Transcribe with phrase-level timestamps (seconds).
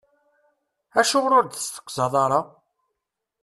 [0.99, 2.41] Acuɣer ur d-testeqsayeḍ ara?